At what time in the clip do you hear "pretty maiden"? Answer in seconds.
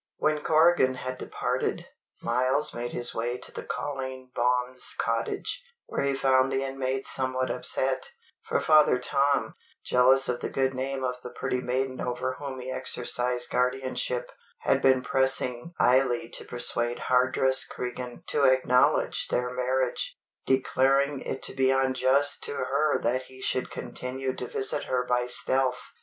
11.29-12.01